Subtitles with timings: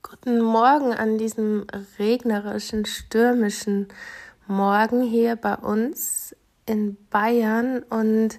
[0.00, 1.66] Guten Morgen an diesem
[1.98, 3.88] regnerischen, stürmischen
[4.46, 6.36] Morgen hier bei uns
[6.66, 7.82] in Bayern.
[7.82, 8.38] Und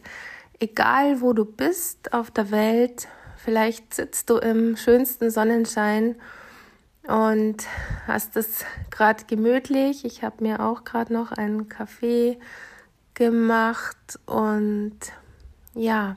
[0.60, 6.16] egal wo du bist auf der Welt, vielleicht sitzt du im schönsten Sonnenschein
[7.06, 7.68] und
[8.08, 10.06] hast es gerade gemütlich.
[10.06, 12.40] Ich habe mir auch gerade noch einen Kaffee
[13.16, 14.98] gemacht und
[15.76, 16.16] ja,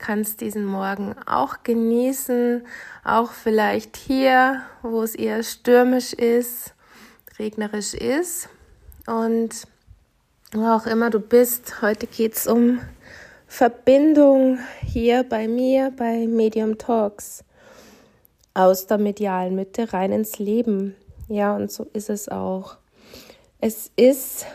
[0.00, 2.66] kannst diesen Morgen auch genießen,
[3.04, 6.74] auch vielleicht hier, wo es eher stürmisch ist,
[7.38, 8.48] regnerisch ist
[9.06, 9.66] und
[10.52, 11.82] wo auch immer du bist.
[11.82, 12.80] Heute geht es um
[13.46, 17.44] Verbindung hier bei mir bei Medium Talks
[18.54, 20.96] aus der medialen Mitte rein ins Leben.
[21.28, 22.76] Ja, und so ist es auch.
[23.60, 24.46] Es ist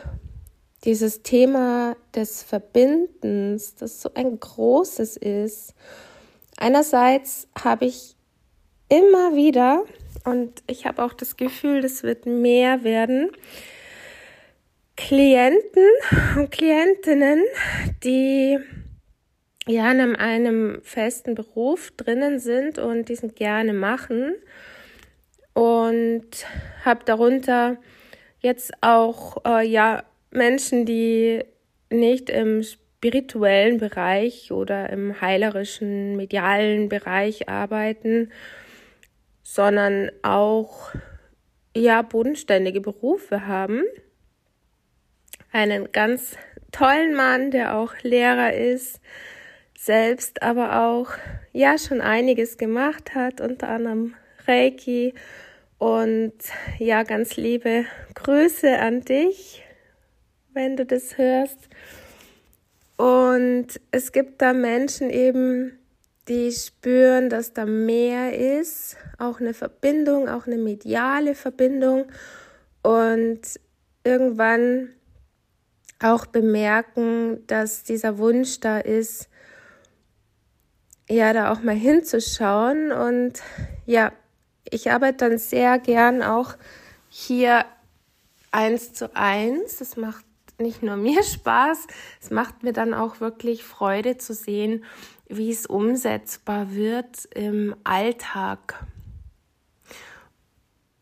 [0.86, 5.74] dieses Thema des Verbindens, das so ein großes ist.
[6.58, 8.16] Einerseits habe ich
[8.88, 9.84] immer wieder,
[10.24, 13.32] und ich habe auch das Gefühl, das wird mehr werden,
[14.96, 15.84] Klienten
[16.38, 17.44] und Klientinnen,
[18.04, 18.58] die
[19.68, 24.36] ja in einem festen Beruf drinnen sind und diesen gerne machen
[25.54, 26.28] und
[26.86, 27.78] habe darunter
[28.40, 30.04] jetzt auch äh, ja
[30.36, 31.44] Menschen, die
[31.90, 38.32] nicht im spirituellen Bereich oder im heilerischen, medialen Bereich arbeiten,
[39.44, 40.92] sondern auch
[41.76, 43.84] ja bodenständige Berufe haben.
[45.52, 46.36] Einen ganz
[46.72, 49.00] tollen Mann, der auch Lehrer ist,
[49.78, 51.12] selbst aber auch
[51.54, 54.16] ja schon einiges gemacht hat, unter anderem
[54.48, 55.14] Reiki
[55.78, 56.34] und
[56.80, 59.65] ja ganz liebe Grüße an dich
[60.56, 61.70] wenn du das hörst.
[62.98, 65.78] Und es gibt da Menschen eben,
[66.28, 72.06] die spüren, dass da mehr ist, auch eine Verbindung, auch eine mediale Verbindung
[72.82, 73.42] und
[74.04, 74.90] irgendwann
[76.02, 79.30] auch bemerken, dass dieser Wunsch da ist,
[81.08, 83.42] ja, da auch mal hinzuschauen und
[83.86, 84.12] ja,
[84.70, 86.56] ich arbeite dann sehr gern auch
[87.10, 87.66] hier
[88.52, 89.78] eins zu eins.
[89.78, 90.26] Das macht
[90.60, 91.88] nicht nur mir Spaß,
[92.22, 94.84] es macht mir dann auch wirklich Freude zu sehen,
[95.28, 98.86] wie es umsetzbar wird im Alltag.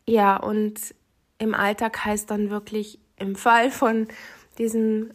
[0.06, 0.94] Ja, und
[1.38, 4.08] im Alltag heißt dann wirklich im Fall von
[4.58, 5.12] diesem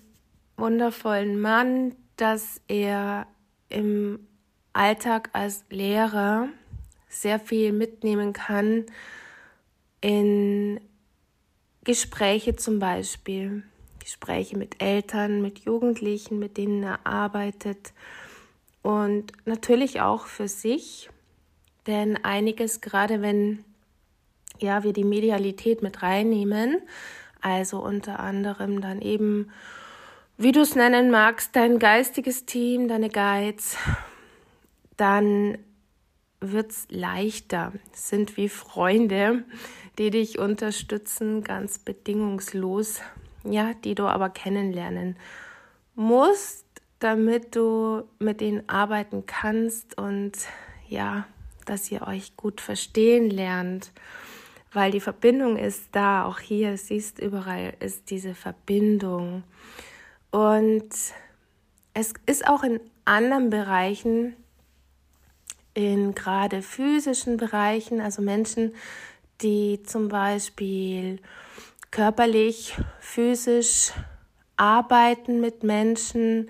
[0.57, 3.27] wundervollen Mann, dass er
[3.69, 4.27] im
[4.73, 6.49] Alltag als Lehrer
[7.07, 8.85] sehr viel mitnehmen kann
[10.01, 10.79] in
[11.83, 13.63] Gespräche zum Beispiel.
[14.09, 17.93] Gespräche mit Eltern, mit Jugendlichen, mit denen er arbeitet.
[18.81, 21.11] Und natürlich auch für sich,
[21.85, 23.63] denn einiges, gerade wenn
[24.57, 26.81] ja, wir die Medialität mit reinnehmen,
[27.39, 29.51] also unter anderem dann eben,
[30.37, 33.77] wie du es nennen magst, dein geistiges Team, deine Guides,
[34.97, 35.59] dann
[36.39, 37.73] wird es leichter.
[37.93, 39.43] Sind wie Freunde,
[39.99, 43.01] die dich unterstützen, ganz bedingungslos
[43.43, 45.17] ja, die du aber kennenlernen
[45.95, 46.65] musst,
[46.99, 50.33] damit du mit denen arbeiten kannst und
[50.87, 51.25] ja,
[51.65, 53.91] dass ihr euch gut verstehen lernt,
[54.73, 59.43] weil die Verbindung ist da, auch hier, siehst überall ist diese Verbindung.
[60.31, 60.89] Und
[61.93, 64.35] es ist auch in anderen Bereichen,
[65.73, 68.73] in gerade physischen Bereichen, also Menschen,
[69.41, 71.19] die zum Beispiel
[71.91, 73.91] körperlich, physisch
[74.57, 76.49] arbeiten mit Menschen,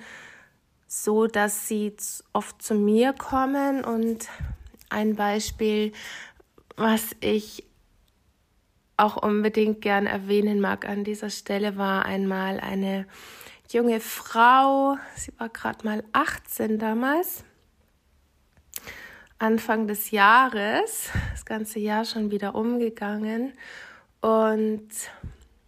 [0.88, 1.96] so dass sie
[2.34, 3.84] oft zu mir kommen.
[3.84, 4.28] Und
[4.90, 5.94] ein Beispiel,
[6.76, 7.64] was ich
[8.98, 13.06] auch unbedingt gern erwähnen mag an dieser Stelle, war einmal eine
[13.72, 17.46] junge Frau, sie war gerade mal 18 damals,
[19.38, 23.54] Anfang des Jahres, das ganze Jahr schon wieder umgegangen
[24.22, 24.90] und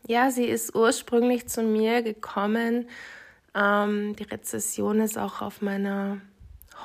[0.07, 2.89] ja, sie ist ursprünglich zu mir gekommen.
[3.55, 6.19] Ähm, die Rezession ist auch auf meiner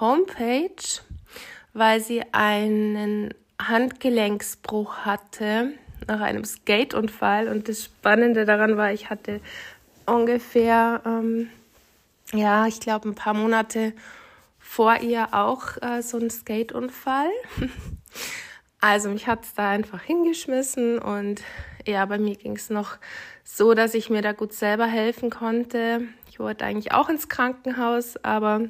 [0.00, 1.00] Homepage,
[1.72, 5.72] weil sie einen Handgelenksbruch hatte
[6.06, 7.48] nach einem Skateunfall.
[7.48, 9.40] Und das Spannende daran war, ich hatte
[10.06, 11.48] ungefähr, ähm,
[12.32, 13.92] ja, ich glaube, ein paar Monate
[14.58, 17.30] vor ihr auch äh, so einen Skateunfall.
[18.80, 21.42] Also mich hat es da einfach hingeschmissen und
[21.86, 22.98] ja, bei mir ging es noch
[23.42, 26.02] so, dass ich mir da gut selber helfen konnte.
[26.28, 28.68] Ich wollte eigentlich auch ins Krankenhaus, aber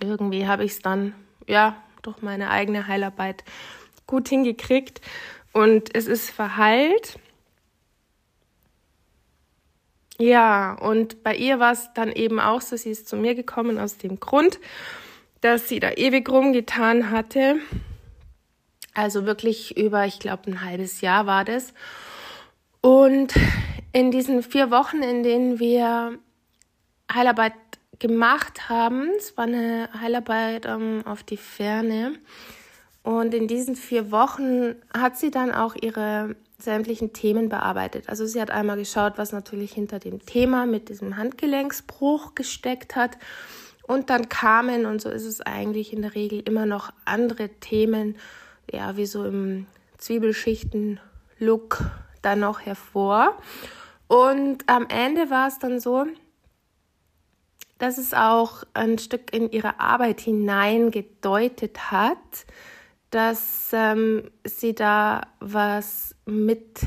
[0.00, 1.14] irgendwie habe ich es dann,
[1.46, 3.44] ja, durch meine eigene Heilarbeit
[4.06, 5.00] gut hingekriegt
[5.52, 7.18] und es ist verheilt.
[10.18, 13.78] Ja, und bei ihr war es dann eben auch so, sie ist zu mir gekommen
[13.78, 14.58] aus dem Grund,
[15.40, 17.60] dass sie da ewig rumgetan hatte.
[18.94, 21.72] Also wirklich über, ich glaube, ein halbes Jahr war das.
[22.80, 23.34] Und
[23.92, 26.18] in diesen vier Wochen, in denen wir
[27.12, 27.54] Heilarbeit
[27.98, 32.18] gemacht haben, es war eine Heilarbeit ähm, auf die Ferne,
[33.08, 38.06] und in diesen vier Wochen hat sie dann auch ihre sämtlichen Themen bearbeitet.
[38.06, 43.16] Also sie hat einmal geschaut, was natürlich hinter dem Thema mit diesem Handgelenksbruch gesteckt hat.
[43.86, 48.16] Und dann kamen, und so ist es eigentlich in der Regel, immer noch andere Themen,
[48.72, 49.66] ja, wie so im
[49.98, 51.90] Zwiebelschichten-Look
[52.22, 53.36] dann noch hervor.
[54.06, 56.06] Und am Ende war es dann so,
[57.78, 62.46] dass es auch ein Stück in ihre Arbeit hineingedeutet hat,
[63.10, 66.80] dass ähm, sie da was mit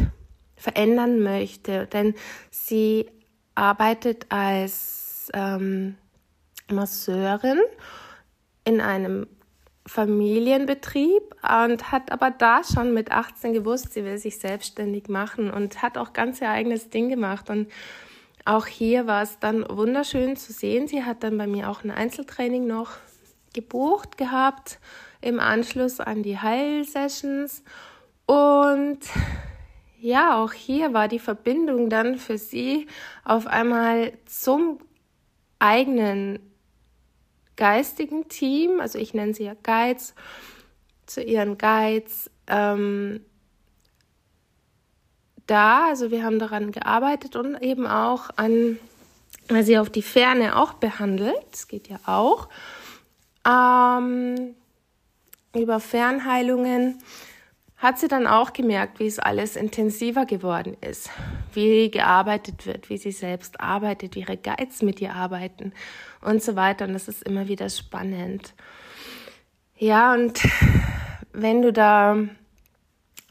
[0.55, 2.13] verändern möchte, denn
[2.51, 3.09] sie
[3.55, 5.97] arbeitet als ähm,
[6.69, 7.59] Masseurin
[8.63, 9.27] in einem
[9.85, 15.81] Familienbetrieb und hat aber da schon mit 18 gewusst, sie will sich selbstständig machen und
[15.81, 17.49] hat auch ganz ihr eigenes Ding gemacht.
[17.49, 17.71] Und
[18.45, 20.87] auch hier war es dann wunderschön zu sehen.
[20.87, 22.91] Sie hat dann bei mir auch ein Einzeltraining noch
[23.53, 24.79] gebucht gehabt
[25.19, 27.63] im Anschluss an die Heilsessions.
[28.25, 28.99] Und
[29.99, 32.87] ja, auch hier war die Verbindung dann für sie
[33.23, 34.79] auf einmal zum
[35.59, 36.39] eigenen
[37.57, 40.13] geistigen Team, also ich nenne sie ja Guides,
[41.05, 43.21] zu ihren Guides ähm,
[45.47, 45.87] da.
[45.87, 48.79] Also wir haben daran gearbeitet und eben auch an,
[49.49, 52.47] weil sie auf die Ferne auch behandelt, das geht ja auch.
[53.45, 54.55] Ähm,
[55.53, 57.01] über Fernheilungen
[57.81, 61.09] hat sie dann auch gemerkt, wie es alles intensiver geworden ist,
[61.53, 65.73] wie gearbeitet wird, wie sie selbst arbeitet, wie ihre Guides mit ihr arbeiten
[66.21, 66.85] und so weiter.
[66.85, 68.53] Und das ist immer wieder spannend.
[69.77, 70.39] Ja, und
[71.33, 72.17] wenn du da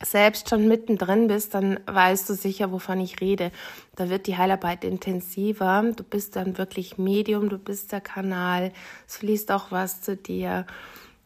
[0.03, 3.53] selbst schon mittendrin bist, dann weißt du sicher, wovon ich rede.
[3.95, 5.85] Da wird die Heilarbeit intensiver.
[5.95, 8.73] Du bist dann wirklich Medium, du bist der Kanal.
[9.07, 10.67] Es fließt auch was zu dir.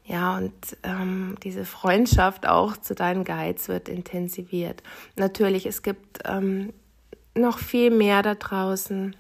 [0.06, 0.52] Ja, und
[0.82, 4.82] ähm, diese Freundschaft auch zu deinen Guides wird intensiviert.
[5.16, 6.74] Natürlich, es gibt ähm,
[7.34, 9.16] noch viel mehr da draußen.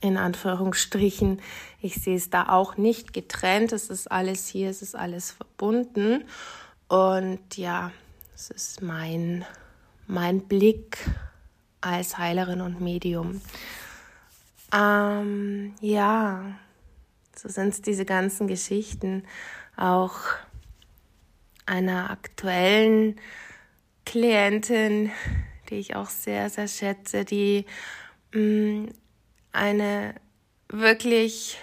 [0.00, 1.40] In Anführungsstrichen.
[1.80, 3.72] Ich sehe es da auch nicht getrennt.
[3.72, 6.24] Es ist alles hier, es ist alles verbunden.
[6.88, 7.90] Und ja,
[8.34, 9.44] es ist mein,
[10.06, 10.98] mein Blick
[11.80, 13.40] als Heilerin und Medium.
[14.72, 16.56] Ähm, ja,
[17.38, 19.24] so sind es diese ganzen Geschichten
[19.76, 20.16] auch
[21.66, 23.20] einer aktuellen
[24.04, 25.10] Klientin,
[25.68, 27.66] die ich auch sehr, sehr schätze, die
[28.32, 28.88] mh, mm,
[29.52, 30.14] eine
[30.68, 31.58] wirklich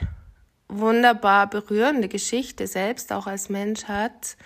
[0.68, 4.38] wunderbar berührende Geschichte selbst auch als Mensch hat,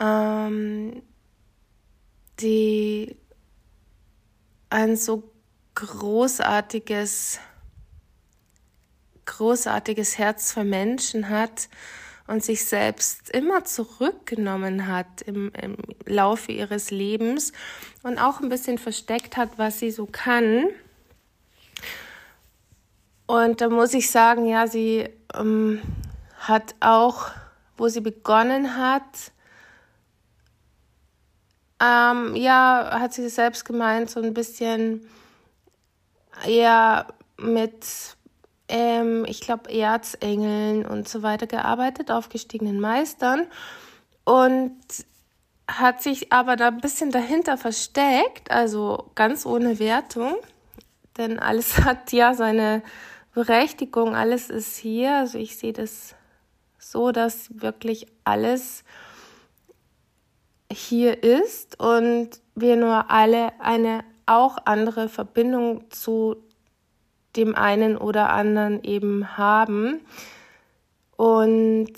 [0.00, 1.02] ähm,
[2.40, 3.16] die
[4.70, 5.30] ein so
[5.74, 7.40] großartiges
[9.28, 11.68] großartiges Herz für Menschen hat
[12.26, 17.52] und sich selbst immer zurückgenommen hat im, im Laufe ihres Lebens
[18.02, 20.66] und auch ein bisschen versteckt hat, was sie so kann.
[23.26, 25.80] Und da muss ich sagen, ja, sie ähm,
[26.38, 27.30] hat auch,
[27.76, 29.32] wo sie begonnen hat,
[31.80, 35.08] ähm, ja, hat sie selbst gemeint, so ein bisschen,
[36.46, 37.06] ja,
[37.38, 38.16] mit
[38.68, 43.46] ähm, ich glaube, Erzengeln und so weiter gearbeitet, aufgestiegenen Meistern.
[44.24, 44.76] Und
[45.68, 50.36] hat sich aber da ein bisschen dahinter versteckt, also ganz ohne Wertung,
[51.18, 52.82] denn alles hat ja seine
[53.34, 56.14] Berechtigung, alles ist hier, also ich sehe das
[56.78, 58.82] so, dass wirklich alles
[60.72, 66.36] hier ist und wir nur alle eine auch andere Verbindung zu
[67.38, 70.00] dem einen oder anderen eben haben.
[71.16, 71.92] Und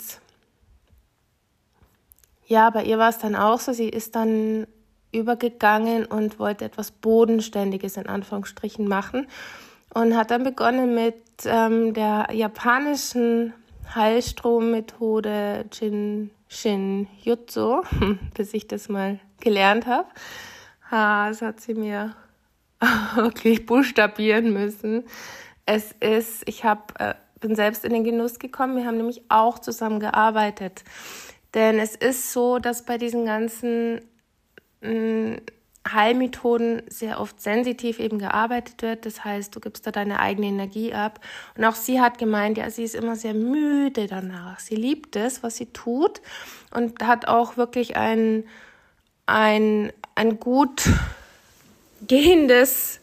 [2.45, 4.67] ja, bei ihr war es dann auch so, sie ist dann
[5.11, 9.27] übergegangen und wollte etwas Bodenständiges in Anführungsstrichen machen
[9.93, 13.53] und hat dann begonnen mit ähm, der japanischen
[13.93, 17.81] Heilstrommethode Jin Shin Jutsu,
[18.33, 20.07] bis ich das mal gelernt habe.
[20.91, 22.13] Ha, das hat sie mir
[23.15, 25.03] wirklich buchstabieren müssen.
[25.65, 28.77] Es ist, ich hab, äh, bin selbst in den Genuss gekommen.
[28.77, 30.83] Wir haben nämlich auch zusammen gearbeitet.
[31.53, 34.01] Denn es ist so, dass bei diesen ganzen
[34.81, 35.37] mh, mm,
[35.89, 39.05] Heilmethoden sehr oft sensitiv eben gearbeitet wird.
[39.05, 41.19] Das heißt, du gibst da deine eigene Energie ab.
[41.57, 44.59] Und auch sie hat gemeint, ja, sie ist immer sehr müde danach.
[44.59, 46.21] Sie liebt es, was sie tut
[46.71, 48.43] und hat auch wirklich ein,
[49.25, 50.87] ein, ein gut
[52.07, 52.99] gehendes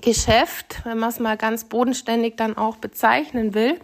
[0.00, 3.78] Geschäft, wenn man es mal ganz bodenständig dann auch bezeichnen will.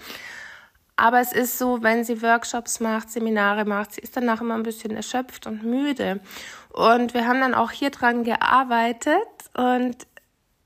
[0.96, 4.62] Aber es ist so, wenn sie Workshops macht, Seminare macht, sie ist danach immer ein
[4.62, 6.20] bisschen erschöpft und müde.
[6.70, 9.96] Und wir haben dann auch hier dran gearbeitet und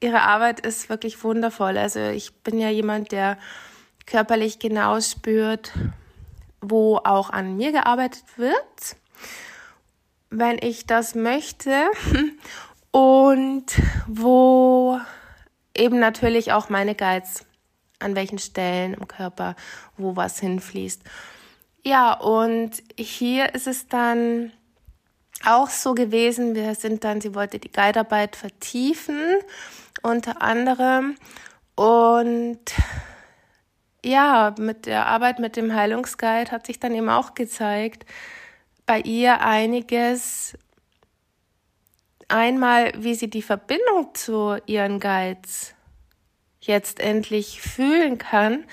[0.01, 1.77] ihre Arbeit ist wirklich wundervoll.
[1.77, 3.39] Also ich bin ja jemand, der
[4.07, 5.73] körperlich genau spürt,
[6.61, 8.97] wo auch an mir gearbeitet wird,
[10.31, 11.73] wenn ich das möchte
[12.91, 13.67] und
[14.07, 15.01] wo
[15.75, 17.47] eben natürlich auch meine Guides
[18.01, 19.55] an welchen Stellen im Körper,
[19.97, 21.03] wo was hinfließt.
[21.85, 24.53] Ja, und hier ist es dann
[25.45, 29.39] auch so gewesen, wir sind dann, sie wollte die Guidearbeit vertiefen,
[30.03, 31.17] unter anderem.
[31.75, 32.61] Und
[34.05, 38.05] ja, mit der Arbeit mit dem Heilungsguide hat sich dann eben auch gezeigt,
[38.87, 40.55] bei ihr einiges,
[42.31, 45.75] einmal, wie sie die Verbindung zu ihren Guides
[46.61, 48.65] jetzt endlich fühlen kann,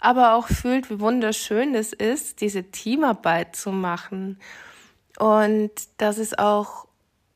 [0.00, 4.38] aber auch fühlt, wie wunderschön es ist, diese Teamarbeit zu machen.
[5.18, 6.86] Und das ist auch,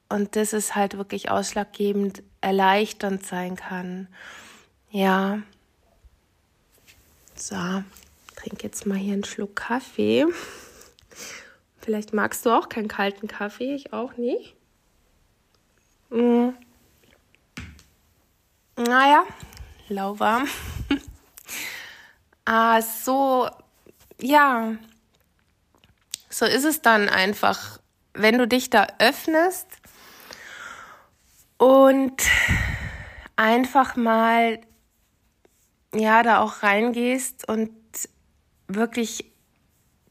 [0.08, 4.08] und das ist halt wirklich ausschlaggebend, erleichternd sein kann.
[4.90, 5.42] Ja.
[7.34, 7.56] So,
[8.36, 10.26] trink jetzt mal hier einen Schluck Kaffee.
[11.78, 14.54] Vielleicht magst du auch keinen kalten Kaffee, ich auch nicht.
[16.10, 16.50] Mm.
[18.76, 19.24] Naja,
[19.88, 20.48] lauwarm.
[22.44, 23.48] ah, so,
[24.20, 24.74] ja,
[26.28, 27.78] so ist es dann einfach,
[28.14, 29.66] wenn du dich da öffnest
[31.58, 32.22] und
[33.36, 34.60] einfach mal,
[35.94, 37.70] ja, da auch reingehst und
[38.66, 39.30] wirklich,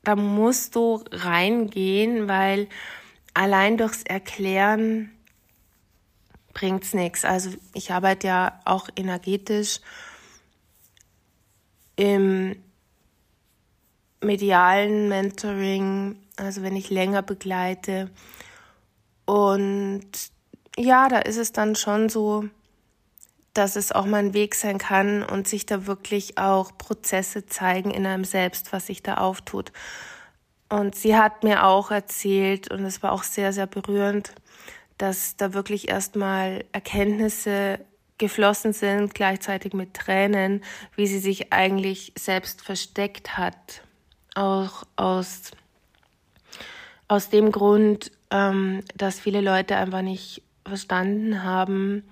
[0.03, 2.70] da musst du reingehen, weil
[3.34, 5.12] allein durchs Erklären
[6.60, 7.24] bringt's nichts.
[7.24, 9.80] Also ich arbeite ja auch energetisch
[11.96, 12.62] im
[14.22, 18.10] medialen Mentoring, also wenn ich länger begleite.
[19.25, 20.10] Und
[20.78, 22.46] ja, da ist es dann schon so,
[23.54, 27.92] dass es auch mal ein Weg sein kann und sich da wirklich auch Prozesse zeigen
[27.92, 29.72] in einem selbst, was sich da auftut.
[30.68, 34.34] Und sie hat mir auch erzählt, und es war auch sehr, sehr berührend,
[35.00, 37.79] dass da wirklich erstmal Erkenntnisse
[38.18, 40.62] geflossen sind, gleichzeitig mit Tränen,
[40.96, 43.82] wie sie sich eigentlich selbst versteckt hat.
[44.36, 45.51] Auch aus,
[47.08, 52.03] aus dem Grund, ähm, dass viele Leute einfach nicht verstanden haben,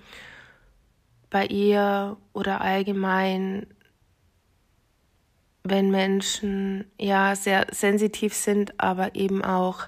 [1.29, 3.67] bei ihr oder allgemein,
[5.63, 9.87] wenn Menschen ja sehr sensitiv sind, aber eben auch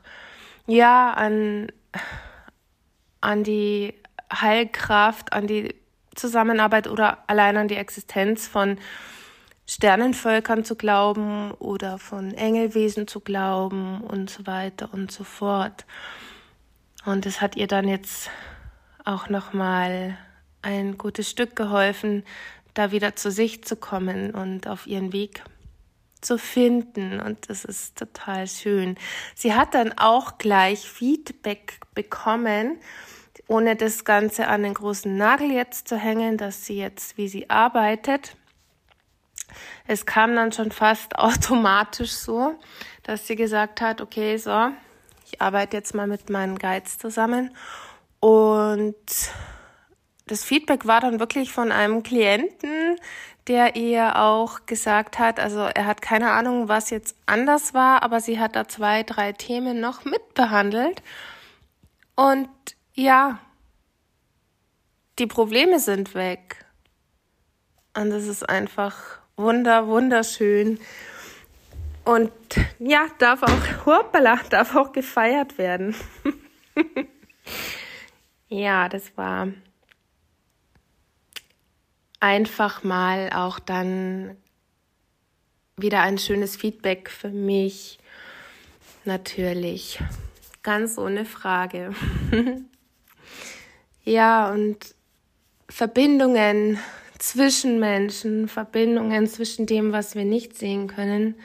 [0.68, 1.72] ja an,
[3.22, 3.94] an die
[4.32, 5.76] Heilkraft, an die
[6.16, 8.78] Zusammenarbeit oder allein an die Existenz von
[9.66, 15.86] Sternenvölkern zu glauben oder von Engelwesen zu glauben und so weiter und so fort.
[17.06, 18.30] Und es hat ihr dann jetzt
[19.06, 20.18] auch nochmal
[20.62, 22.24] ein gutes Stück geholfen,
[22.74, 25.44] da wieder zu sich zu kommen und auf ihren Weg
[26.22, 27.20] zu finden.
[27.20, 28.96] Und das ist total schön.
[29.36, 32.78] Sie hat dann auch gleich Feedback bekommen,
[33.48, 37.50] ohne das Ganze an den großen Nagel jetzt zu hängen, dass sie jetzt, wie sie
[37.50, 38.36] arbeitet,
[39.88, 42.56] es kam dann schon fast automatisch so,
[43.04, 44.70] dass sie gesagt hat, okay, so,
[45.26, 47.56] ich arbeite jetzt mal mit meinen Guides zusammen.
[48.20, 48.96] Und
[50.28, 52.98] das Feedback war dann wirklich von einem Klienten,
[53.50, 58.22] der ihr auch gesagt hat, also er hat keine Ahnung, was jetzt anders war, aber
[58.22, 61.01] sie hat da zwei, drei Themen noch mitbehandelt.
[62.15, 62.48] Und
[62.94, 63.39] ja,
[65.18, 66.63] die Probleme sind weg.
[67.98, 70.79] Und es ist einfach wunder, wunderschön.
[72.06, 72.32] Und
[72.77, 75.96] ja, darf auch, hoppala, darf auch gefeiert werden.
[78.48, 79.48] ja, das war
[82.20, 84.36] einfach mal auch dann
[85.78, 88.00] wieder ein schönes Feedback für mich.
[89.06, 90.00] Natürlich.
[90.62, 91.94] Ganz ohne Frage.
[94.04, 94.96] ja, und
[95.70, 96.80] Verbindungen
[97.18, 101.36] zwischen Menschen, Verbindungen zwischen dem, was wir nicht sehen können,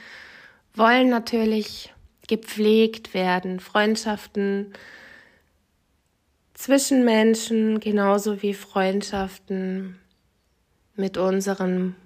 [0.75, 1.93] wollen natürlich
[2.26, 4.73] gepflegt werden, Freundschaften
[6.54, 9.99] zwischen Menschen genauso wie Freundschaften
[10.96, 11.96] mit unseren,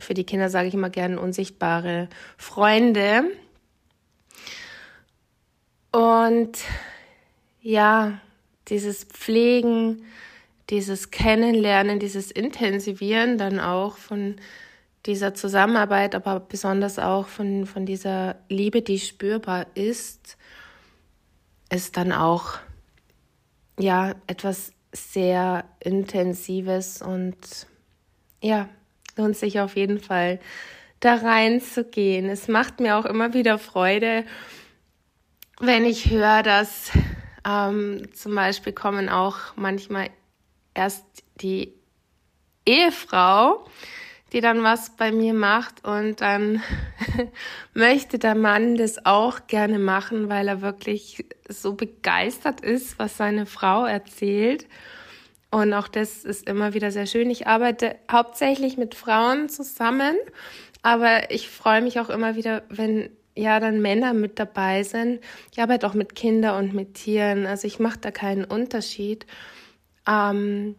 [0.00, 3.24] für die Kinder sage ich immer gerne unsichtbare Freunde.
[5.92, 6.58] Und
[7.60, 8.20] ja,
[8.68, 10.04] dieses Pflegen,
[10.70, 14.36] dieses Kennenlernen, dieses Intensivieren dann auch von
[15.06, 20.36] dieser Zusammenarbeit, aber besonders auch von, von dieser Liebe, die spürbar ist,
[21.70, 22.58] ist dann auch
[23.78, 27.36] ja etwas sehr Intensives und
[28.42, 28.68] ja,
[29.16, 30.40] lohnt sich auf jeden Fall
[31.00, 32.28] da reinzugehen.
[32.28, 34.24] Es macht mir auch immer wieder Freude,
[35.60, 36.90] wenn ich höre, dass
[37.46, 40.10] ähm, zum Beispiel kommen auch manchmal
[40.74, 41.04] erst
[41.40, 41.74] die
[42.66, 43.66] Ehefrau,
[44.32, 46.62] die dann was bei mir macht und dann
[47.74, 53.46] möchte der Mann das auch gerne machen, weil er wirklich so begeistert ist, was seine
[53.46, 54.66] Frau erzählt.
[55.50, 57.28] Und auch das ist immer wieder sehr schön.
[57.30, 60.16] Ich arbeite hauptsächlich mit Frauen zusammen,
[60.82, 65.20] aber ich freue mich auch immer wieder, wenn ja dann Männer mit dabei sind.
[65.50, 69.26] Ich arbeite auch mit Kindern und mit Tieren, also ich mache da keinen Unterschied.
[70.06, 70.76] Ähm,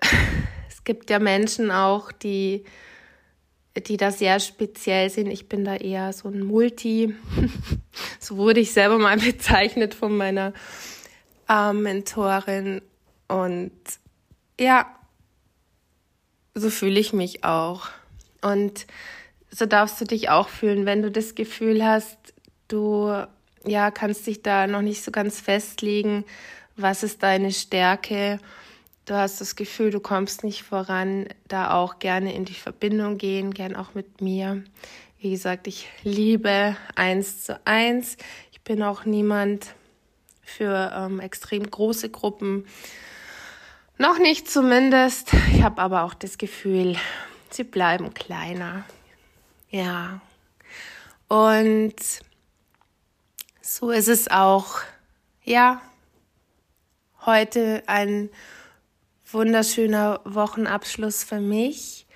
[0.68, 2.64] es gibt ja Menschen auch, die,
[3.76, 5.30] die da sehr speziell sind.
[5.30, 7.14] Ich bin da eher so ein Multi.
[8.18, 10.52] so wurde ich selber mal bezeichnet von meiner
[11.48, 12.82] äh, Mentorin.
[13.28, 13.72] Und
[14.58, 14.86] ja,
[16.54, 17.88] so fühle ich mich auch.
[18.40, 18.86] Und
[19.50, 22.18] so darfst du dich auch fühlen, wenn du das Gefühl hast,
[22.68, 23.26] du
[23.64, 26.24] ja, kannst dich da noch nicht so ganz festlegen,
[26.76, 28.38] was ist deine Stärke.
[29.04, 33.52] Du hast das Gefühl, du kommst nicht voran, da auch gerne in die Verbindung gehen,
[33.52, 34.62] gern auch mit mir.
[35.18, 38.16] Wie gesagt, ich liebe eins zu eins.
[38.52, 39.74] Ich bin auch niemand
[40.42, 42.66] für ähm, extrem große Gruppen.
[44.00, 45.32] Noch nicht zumindest.
[45.52, 46.96] Ich habe aber auch das Gefühl,
[47.50, 48.84] sie bleiben kleiner.
[49.70, 50.20] Ja.
[51.26, 51.96] Und
[53.60, 54.78] so ist es auch,
[55.42, 55.82] ja,
[57.26, 58.30] heute ein
[59.32, 62.06] wunderschöner Wochenabschluss für mich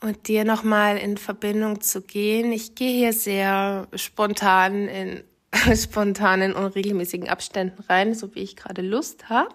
[0.00, 2.52] und dir nochmal in Verbindung zu gehen.
[2.52, 5.24] Ich gehe hier sehr spontan in
[5.76, 9.54] spontanen und regelmäßigen Abständen rein, so wie ich gerade Lust habe.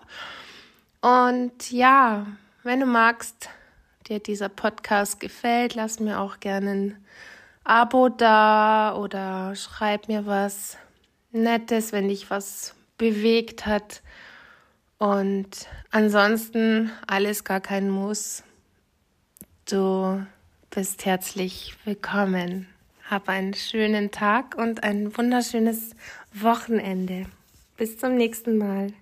[1.02, 2.28] Und ja,
[2.64, 3.50] wenn du magst,
[4.08, 7.06] dir dieser Podcast gefällt, lass mir auch gerne ein
[7.64, 10.78] Abo da oder schreib mir was
[11.32, 14.02] Nettes, wenn dich was bewegt hat.
[14.98, 18.44] Und ansonsten alles gar kein Muss.
[19.70, 20.26] Du
[20.70, 22.68] bist herzlich willkommen.
[23.12, 25.98] Hab einen schönen Tag und ein wunderschönes
[26.32, 27.26] Wochenende.
[27.76, 28.94] Bis zum nächsten Mal.